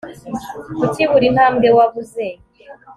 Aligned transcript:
kuri 0.83 1.03
buri 1.11 1.27
ntambwe 1.35 1.67
wabuze 1.77 2.25